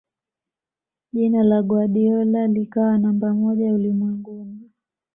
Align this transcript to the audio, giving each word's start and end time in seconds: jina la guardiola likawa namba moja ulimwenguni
jina 1.13 1.43
la 1.43 1.61
guardiola 1.61 2.47
likawa 2.47 2.97
namba 2.97 3.33
moja 3.33 3.73
ulimwenguni 3.73 4.71